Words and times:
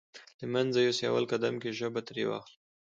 له 0.39 0.45
منځه 0.53 0.79
يوسې 0.87 1.03
اول 1.07 1.25
قدم 1.31 1.55
کې 1.61 1.75
ژبه 1.79 2.01
ترې 2.07 2.23
واخلئ. 2.27 2.55